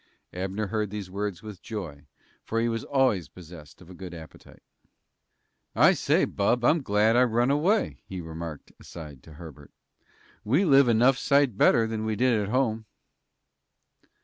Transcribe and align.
Abner 0.33 0.65
heard 0.65 0.89
these 0.89 1.11
words 1.11 1.43
with 1.43 1.61
joy, 1.61 2.07
for 2.43 2.59
he 2.59 2.67
was 2.67 2.83
always 2.83 3.29
possessed 3.29 3.81
of 3.83 3.89
a 3.91 3.93
good 3.93 4.15
appetite. 4.15 4.63
"I 5.75 5.93
say, 5.93 6.25
bub, 6.25 6.65
I'm 6.65 6.81
glad 6.81 7.15
I 7.15 7.23
run 7.25 7.51
away," 7.51 8.01
he 8.07 8.19
remarked, 8.19 8.71
aside, 8.79 9.21
to 9.21 9.33
Herbert. 9.33 9.69
"We 10.43 10.65
live 10.65 10.87
enough 10.87 11.19
sight 11.19 11.55
better 11.55 11.85
than 11.85 12.03
we 12.03 12.15
did 12.15 12.41
at 12.41 12.49
home." 12.49 12.87